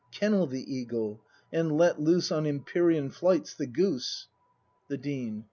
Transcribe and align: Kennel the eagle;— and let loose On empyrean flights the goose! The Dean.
Kennel 0.11 0.47
the 0.47 0.63
eagle;— 0.63 1.21
and 1.53 1.71
let 1.77 2.01
loose 2.01 2.31
On 2.31 2.47
empyrean 2.47 3.11
flights 3.11 3.53
the 3.53 3.67
goose! 3.67 4.25
The 4.87 4.97
Dean. 4.97 5.39